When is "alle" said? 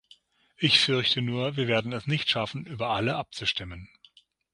2.89-3.15